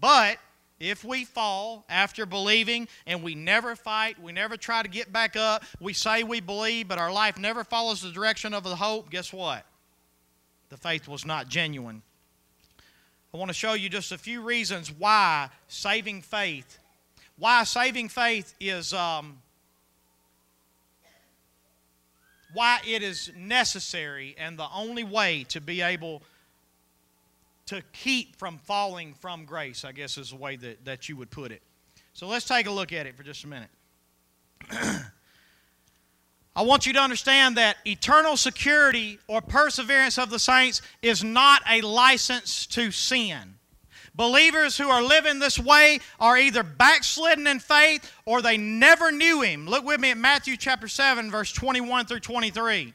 [0.00, 0.38] But
[0.78, 5.36] if we fall after believing and we never fight, we never try to get back
[5.36, 9.08] up, we say we believe, but our life never follows the direction of the hope,
[9.08, 9.64] guess what?
[10.68, 12.02] The faith was not genuine.
[13.32, 16.78] I want to show you just a few reasons why saving faith,
[17.38, 19.38] why saving faith is um,
[22.56, 26.22] why it is necessary and the only way to be able
[27.66, 31.30] to keep from falling from grace, I guess is the way that, that you would
[31.30, 31.60] put it.
[32.14, 33.68] So let's take a look at it for just a minute.
[34.70, 41.60] I want you to understand that eternal security or perseverance of the saints is not
[41.70, 43.55] a license to sin.
[44.16, 49.42] Believers who are living this way are either backslidden in faith or they never knew
[49.42, 49.66] Him.
[49.66, 52.94] Look with me at Matthew chapter 7, verse 21 through 23.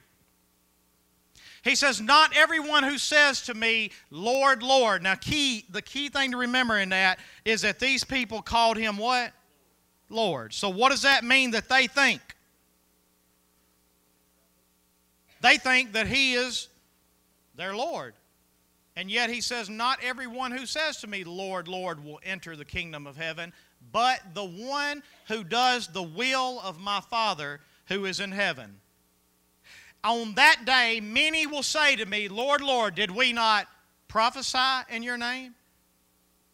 [1.64, 5.04] He says, Not everyone who says to me, Lord, Lord.
[5.04, 8.98] Now, key, the key thing to remember in that is that these people called him
[8.98, 9.32] what?
[10.10, 10.54] Lord.
[10.54, 12.22] So, what does that mean that they think?
[15.42, 16.68] They think that he is
[17.56, 18.16] their Lord.
[18.96, 22.66] And yet he says, Not everyone who says to me, Lord, Lord, will enter the
[22.66, 23.54] kingdom of heaven,
[23.92, 28.80] but the one who does the will of my Father who is in heaven.
[30.04, 33.68] On that day, many will say to me, Lord, Lord, did we not
[34.08, 34.58] prophesy
[34.90, 35.56] in your name?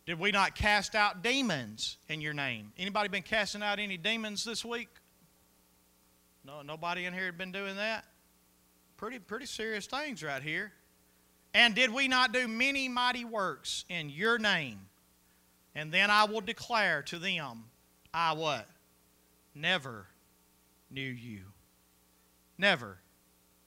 [0.06, 2.72] Did we not cast out demons in your name?
[2.78, 4.90] Anybody been casting out any demons this week?
[6.46, 8.06] No, nobody in here had been doing that.
[8.96, 10.72] Pretty, pretty serious things right here.
[11.58, 14.78] And did we not do many mighty works in your name?
[15.74, 17.64] And then I will declare to them,
[18.14, 18.68] I what?
[19.56, 20.06] Never
[20.92, 21.42] knew you.
[22.60, 23.00] Never.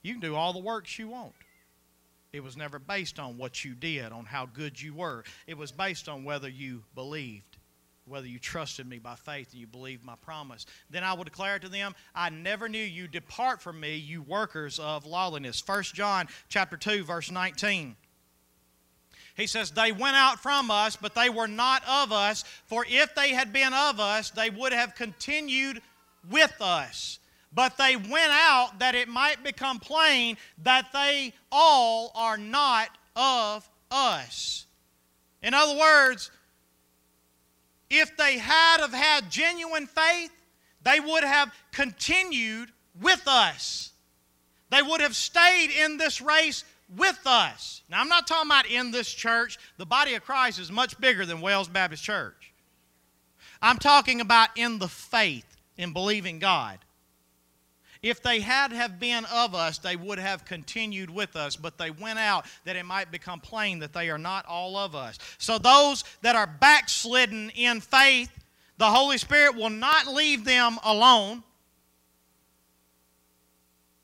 [0.03, 1.33] You can do all the works you want.
[2.31, 5.25] It was never based on what you did, on how good you were.
[5.45, 7.50] It was based on whether you believed
[8.05, 10.65] whether you trusted me by faith and you believed my promise.
[10.89, 13.07] Then I will declare to them, I never knew you.
[13.07, 15.63] Depart from me, you workers of lawlessness.
[15.65, 17.95] 1 John chapter 2, verse 19.
[19.35, 22.43] He says, They went out from us, but they were not of us.
[22.65, 25.81] For if they had been of us, they would have continued
[26.29, 27.19] with us.
[27.53, 33.69] But they went out that it might become plain that they all are not of
[33.89, 34.65] us.
[35.43, 36.31] In other words,
[37.91, 40.31] if they had have had genuine faith,
[40.81, 43.91] they would have continued with us.
[44.69, 46.63] They would have stayed in this race
[46.95, 47.81] with us.
[47.89, 49.59] Now, I'm not talking about in this church.
[49.77, 52.53] The body of Christ is much bigger than Wells Baptist Church.
[53.61, 55.45] I'm talking about in the faith,
[55.77, 56.79] in believing God.
[58.01, 61.91] If they had have been of us, they would have continued with us, but they
[61.91, 65.19] went out that it might become plain that they are not all of us.
[65.37, 68.31] So those that are backslidden in faith,
[68.77, 71.43] the Holy Spirit will not leave them alone.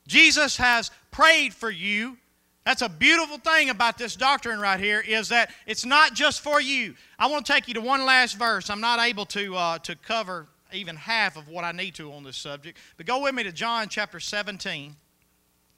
[0.06, 2.16] Jesus has prayed for you.
[2.64, 6.60] That's a beautiful thing about this doctrine right here is that it's not just for
[6.60, 6.94] you.
[7.18, 8.70] I want to take you to one last verse.
[8.70, 12.22] I'm not able to, uh, to cover even half of what I need to on
[12.22, 12.78] this subject.
[12.96, 14.96] But go with me to John chapter 17,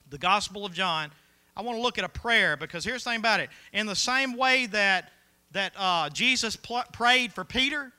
[0.09, 1.11] the Gospel of John.
[1.57, 3.51] I want to look at a prayer because here's the thing about it.
[3.73, 5.11] In the same way that,
[5.53, 7.93] that uh, Jesus pl- prayed for Peter,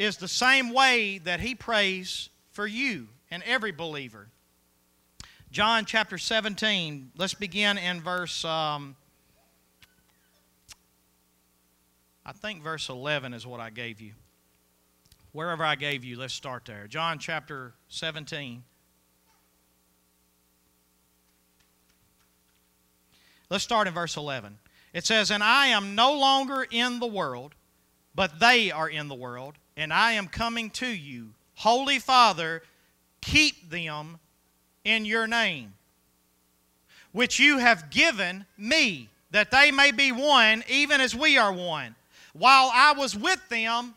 [0.00, 4.28] is the same way that he prays for you and every believer.
[5.50, 8.96] John chapter 17, let's begin in verse, um,
[12.24, 14.12] I think verse 11 is what I gave you
[15.32, 16.86] wherever I gave you, let's start there.
[16.86, 18.62] John chapter 17.
[23.48, 24.58] Let's start in verse 11.
[24.92, 27.54] It says, And I am no longer in the world,
[28.14, 31.30] but they are in the world, and I am coming to you.
[31.56, 32.62] Holy Father,
[33.20, 34.18] keep them
[34.84, 35.74] in your name,
[37.12, 41.94] which you have given me, that they may be one, even as we are one.
[42.32, 43.94] While I was with them,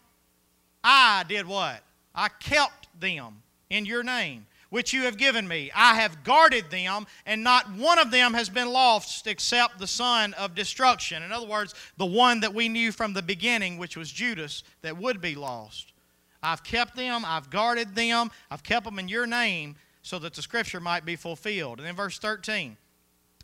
[0.83, 1.81] I did what?
[2.13, 5.71] I kept them in your name, which you have given me.
[5.73, 10.33] I have guarded them, and not one of them has been lost except the son
[10.33, 11.23] of destruction.
[11.23, 14.97] In other words, the one that we knew from the beginning, which was Judas, that
[14.97, 15.93] would be lost.
[16.41, 20.41] I've kept them, I've guarded them, I've kept them in your name so that the
[20.41, 21.79] scripture might be fulfilled.
[21.79, 22.75] And then verse 13.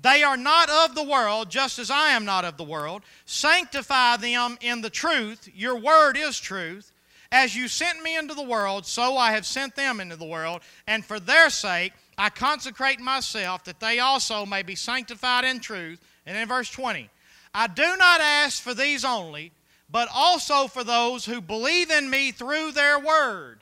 [0.00, 3.02] They are not of the world, just as I am not of the world.
[3.24, 5.48] Sanctify them in the truth.
[5.54, 6.92] Your word is truth.
[7.32, 10.60] As you sent me into the world, so I have sent them into the world.
[10.86, 16.00] And for their sake, I consecrate myself that they also may be sanctified in truth.
[16.24, 17.10] And in verse 20,
[17.54, 19.52] I do not ask for these only,
[19.90, 23.60] but also for those who believe in me through their word.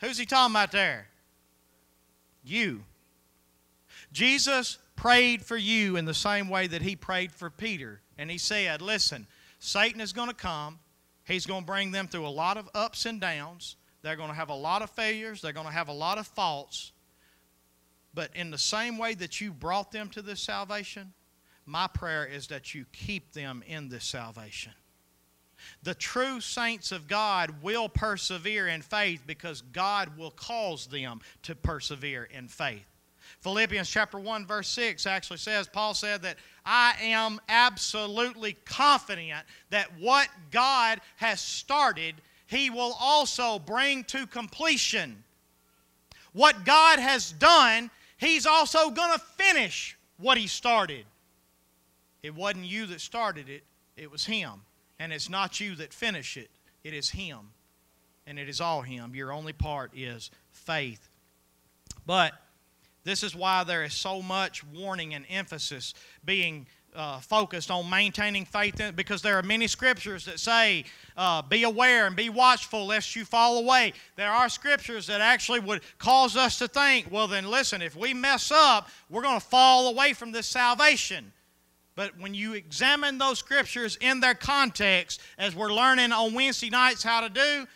[0.00, 1.08] Who's he talking about there?
[2.44, 2.82] You.
[4.12, 8.00] Jesus prayed for you in the same way that he prayed for Peter.
[8.18, 9.26] And he said, Listen,
[9.58, 10.78] Satan is going to come.
[11.24, 13.76] He's going to bring them through a lot of ups and downs.
[14.02, 15.42] They're going to have a lot of failures.
[15.42, 16.92] They're going to have a lot of faults.
[18.14, 21.12] But in the same way that you brought them to this salvation,
[21.66, 24.72] my prayer is that you keep them in this salvation.
[25.82, 31.54] The true saints of God will persevere in faith because God will cause them to
[31.54, 32.86] persevere in faith.
[33.46, 39.86] Philippians chapter 1 verse 6 actually says Paul said that I am absolutely confident that
[40.00, 42.16] what God has started
[42.48, 45.22] he will also bring to completion.
[46.32, 51.04] What God has done, he's also going to finish what he started.
[52.24, 53.62] It wasn't you that started it,
[53.96, 54.62] it was him.
[54.98, 56.50] And it's not you that finish it,
[56.82, 57.50] it is him.
[58.26, 59.14] And it is all him.
[59.14, 61.08] Your only part is faith.
[62.06, 62.32] But
[63.06, 65.94] this is why there is so much warning and emphasis
[66.24, 70.84] being uh, focused on maintaining faith in, because there are many scriptures that say,
[71.16, 73.92] uh, be aware and be watchful lest you fall away.
[74.16, 78.12] There are scriptures that actually would cause us to think, well, then listen, if we
[78.12, 81.32] mess up, we're going to fall away from this salvation.
[81.94, 87.02] But when you examine those scriptures in their context, as we're learning on Wednesday nights
[87.02, 87.66] how to do,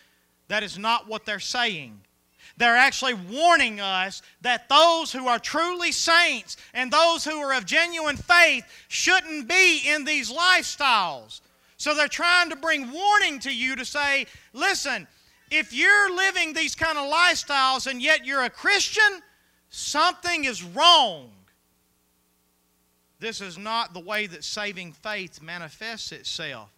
[0.47, 2.01] that is not what they're saying.
[2.61, 7.65] They're actually warning us that those who are truly saints and those who are of
[7.65, 11.41] genuine faith shouldn't be in these lifestyles.
[11.77, 15.07] So they're trying to bring warning to you to say, listen,
[15.49, 19.23] if you're living these kind of lifestyles and yet you're a Christian,
[19.71, 21.31] something is wrong.
[23.19, 26.69] This is not the way that saving faith manifests itself.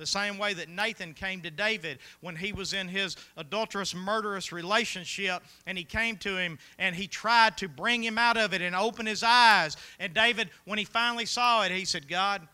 [0.00, 4.50] The same way that Nathan came to David when he was in his adulterous, murderous
[4.50, 8.62] relationship, and he came to him and he tried to bring him out of it
[8.62, 9.76] and open his eyes.
[9.98, 12.48] And David, when he finally saw it, he said, God,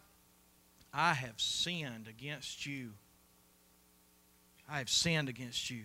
[0.92, 2.94] I have sinned against you.
[4.68, 5.84] I have sinned against you.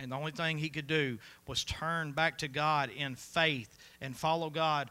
[0.00, 4.16] And the only thing he could do was turn back to God in faith and
[4.16, 4.90] follow God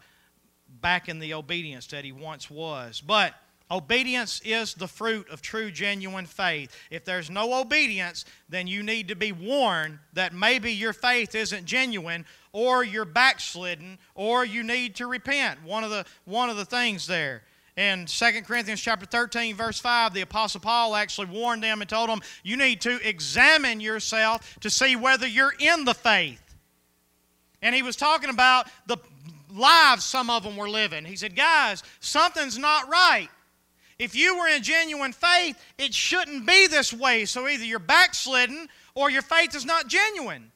[0.80, 3.01] back in the obedience that he once was.
[3.01, 3.34] But
[3.72, 6.76] obedience is the fruit of true, genuine faith.
[6.91, 11.66] If there's no obedience, then you need to be warned that maybe your faith isn't
[11.66, 15.63] genuine or you're backslidden or you need to repent.
[15.63, 17.43] One of the, one of the things there.
[17.76, 22.09] In 2 Corinthians chapter 13, verse 5, the Apostle Paul actually warned them and told
[22.09, 26.41] them, You need to examine yourself to see whether you're in the faith.
[27.61, 28.97] And he was talking about the
[29.51, 31.03] lives some of them were living.
[31.03, 33.28] He said, Guys, something's not right.
[33.98, 37.26] If you were in genuine faith, it shouldn't be this way.
[37.26, 40.52] So either you're backslidden or your faith is not genuine.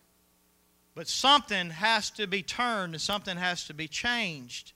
[0.94, 4.74] But something has to be turned and something has to be changed.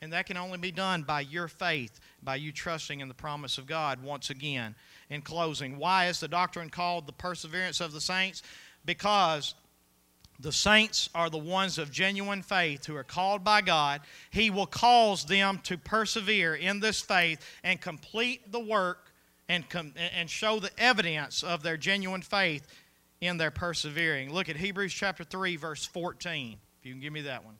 [0.00, 3.58] And that can only be done by your faith, by you trusting in the promise
[3.58, 4.02] of God.
[4.02, 4.76] Once again,
[5.10, 8.42] in closing, why is the doctrine called the perseverance of the saints?
[8.84, 9.54] Because
[10.40, 14.00] the saints are the ones of genuine faith who are called by God.
[14.30, 19.12] He will cause them to persevere in this faith and complete the work
[19.48, 22.66] and, com- and show the evidence of their genuine faith
[23.20, 24.32] in their persevering.
[24.32, 26.58] Look at Hebrews chapter 3, verse 14.
[26.80, 27.58] If you can give me that one.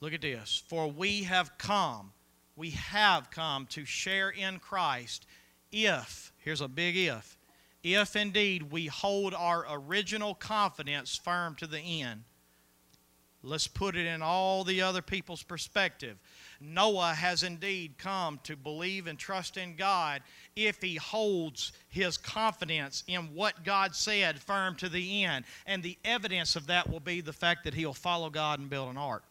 [0.00, 0.62] Look at this.
[0.68, 2.12] For we have come,
[2.56, 5.26] we have come to share in Christ
[5.70, 7.36] if, here's a big if,
[7.82, 12.24] if indeed we hold our original confidence firm to the end.
[13.42, 16.18] Let's put it in all the other people's perspective.
[16.60, 20.20] Noah has indeed come to believe and trust in God
[20.54, 25.46] if he holds his confidence in what God said firm to the end.
[25.64, 28.90] And the evidence of that will be the fact that he'll follow God and build
[28.90, 29.30] an ark.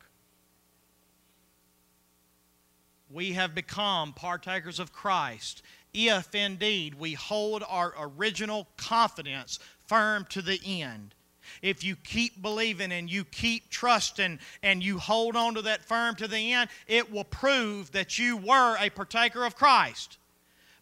[3.09, 5.63] we have become partakers of Christ
[5.93, 11.15] if indeed we hold our original confidence firm to the end.
[11.61, 16.15] If you keep believing and you keep trusting and you hold on to that firm
[16.15, 20.17] to the end, it will prove that you were a partaker of Christ.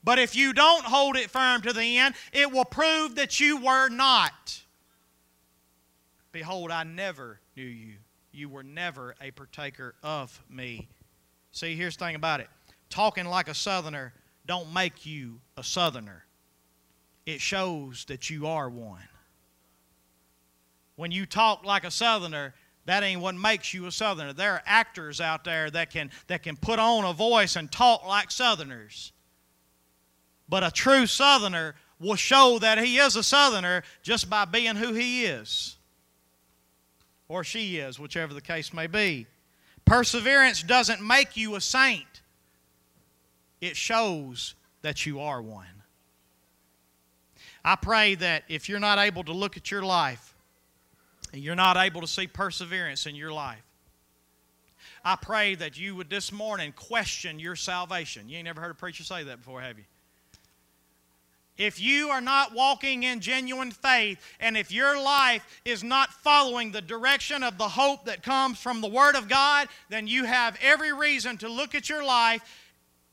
[0.03, 3.57] But if you don't hold it firm to the end, it will prove that you
[3.57, 4.61] were not.
[6.31, 7.95] Behold, I never knew you.
[8.31, 10.87] You were never a partaker of me.
[11.51, 12.49] See, here's the thing about it
[12.89, 14.13] talking like a southerner
[14.47, 16.25] don't make you a southerner,
[17.25, 19.07] it shows that you are one.
[20.95, 24.33] When you talk like a southerner, that ain't what makes you a southerner.
[24.33, 28.07] There are actors out there that can, that can put on a voice and talk
[28.07, 29.11] like southerners.
[30.49, 34.93] But a true southerner will show that he is a southerner just by being who
[34.93, 35.75] he is.
[37.27, 39.27] Or she is, whichever the case may be.
[39.83, 42.16] Perseverance doesn't make you a saint,
[43.61, 45.65] it shows that you are one.
[47.63, 50.33] I pray that if you're not able to look at your life
[51.33, 53.63] and you're not able to see perseverance in your life,
[55.03, 58.29] I pray that you would this morning question your salvation.
[58.29, 59.85] You ain't never heard a preacher say that before, have you?
[61.57, 66.71] If you are not walking in genuine faith, and if your life is not following
[66.71, 70.57] the direction of the hope that comes from the Word of God, then you have
[70.61, 72.41] every reason to look at your life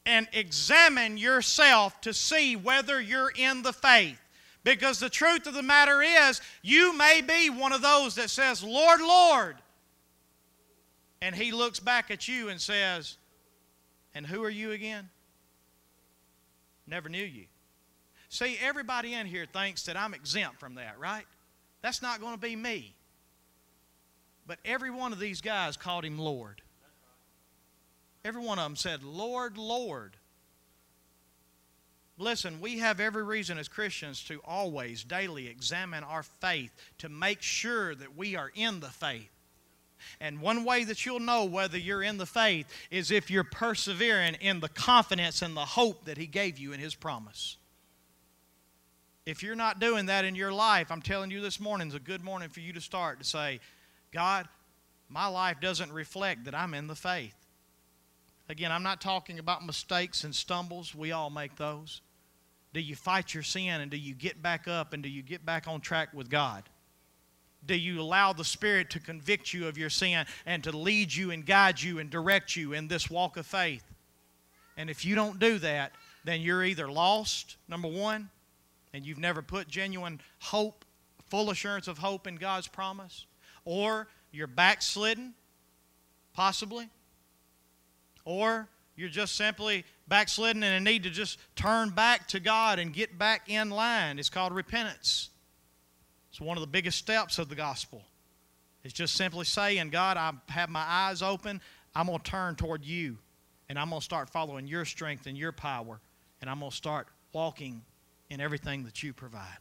[0.06, 4.20] and examine yourself to see whether you're in the faith.
[4.62, 8.62] Because the truth of the matter is, you may be one of those that says,
[8.62, 9.56] Lord, Lord.
[11.20, 13.16] And He looks back at you and says,
[14.14, 15.10] And who are you again?
[16.86, 17.46] Never knew you.
[18.28, 21.26] See, everybody in here thinks that I'm exempt from that, right?
[21.82, 22.94] That's not going to be me.
[24.46, 26.60] But every one of these guys called him Lord.
[28.24, 30.16] Every one of them said, Lord, Lord.
[32.16, 37.42] Listen, we have every reason as Christians to always, daily examine our faith to make
[37.42, 39.30] sure that we are in the faith.
[40.20, 44.34] And one way that you'll know whether you're in the faith is if you're persevering
[44.34, 47.56] in the confidence and the hope that He gave you in His promise.
[49.26, 52.00] If you're not doing that in your life, I'm telling you this morning is a
[52.00, 53.60] good morning for you to start to say,
[54.12, 54.46] God,
[55.08, 57.34] my life doesn't reflect that I'm in the faith.
[58.48, 60.94] Again, I'm not talking about mistakes and stumbles.
[60.94, 62.02] We all make those.
[62.74, 65.46] Do you fight your sin and do you get back up and do you get
[65.46, 66.64] back on track with God?
[67.64, 71.30] Do you allow the Spirit to convict you of your sin and to lead you
[71.30, 73.84] and guide you and direct you in this walk of faith?
[74.76, 75.92] And if you don't do that,
[76.24, 78.28] then you're either lost, number one,
[78.92, 80.84] and you've never put genuine hope,
[81.28, 83.26] full assurance of hope in God's promise,
[83.64, 85.34] or you're backslidden,
[86.34, 86.88] possibly,
[88.24, 92.92] or you're just simply backslidden and in need to just turn back to God and
[92.92, 94.18] get back in line.
[94.18, 95.30] It's called repentance.
[96.30, 98.04] It's one of the biggest steps of the gospel.
[98.82, 101.60] It's just simply saying, God, I have my eyes open.
[101.94, 103.18] I'm going to turn toward you.
[103.68, 106.00] And I'm going to start following your strength and your power.
[106.40, 107.82] And I'm going to start walking
[108.30, 109.58] in everything that you provide.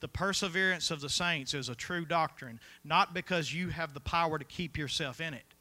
[0.00, 4.38] The perseverance of the saints is a true doctrine, not because you have the power
[4.38, 5.53] to keep yourself in it.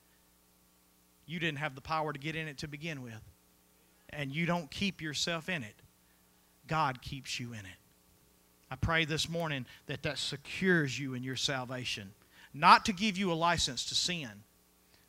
[1.26, 3.22] You didn't have the power to get in it to begin with.
[4.10, 5.76] And you don't keep yourself in it.
[6.68, 7.80] God keeps you in it.
[8.70, 12.12] I pray this morning that that secures you in your salvation.
[12.54, 14.30] Not to give you a license to sin,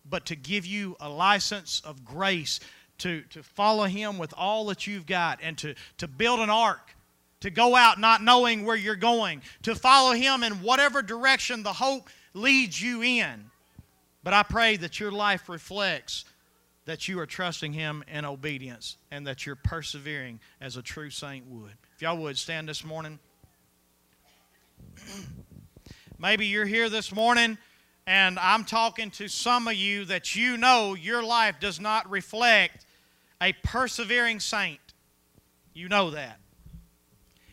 [0.09, 2.61] but to give you a license of grace
[2.99, 6.95] to, to follow Him with all that you've got and to, to build an ark,
[7.41, 11.73] to go out not knowing where you're going, to follow Him in whatever direction the
[11.73, 13.51] hope leads you in.
[14.25, 16.25] But I pray that your life reflects
[16.87, 21.47] that you are trusting Him in obedience and that you're persevering as a true saint
[21.47, 21.75] would.
[21.95, 23.18] If y'all would stand this morning.
[26.18, 27.59] Maybe you're here this morning
[28.07, 32.87] and I'm talking to some of you that you know your life does not reflect
[33.43, 34.81] a persevering saint.
[35.75, 36.39] You know that.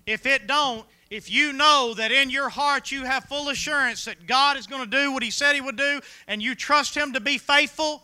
[0.05, 4.25] If it don't, if you know that in your heart you have full assurance that
[4.25, 7.13] God is going to do what He said He would do and you trust Him
[7.13, 8.01] to be faithful,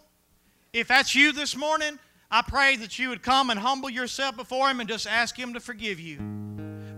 [0.73, 1.97] if that's you this morning,
[2.29, 5.53] I pray that you would come and humble yourself before Him and just ask Him
[5.53, 6.17] to forgive you.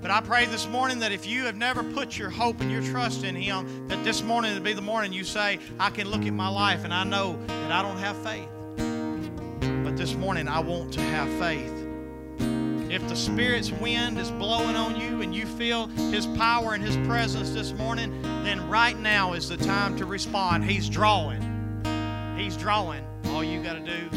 [0.01, 2.82] But I pray this morning that if you have never put your hope and your
[2.82, 6.26] trust in Him, that this morning would be the morning you say, I can look
[6.26, 8.49] at my life and I know that I don't have faith.
[9.84, 11.78] But this morning I want to have faith.
[12.90, 16.98] If the Spirit's wind is blowing on you and you feel His power and His
[17.08, 20.64] presence this morning, then right now is the time to respond.
[20.66, 21.42] He's drawing.
[22.36, 23.06] He's drawing.
[23.26, 24.10] All you got to do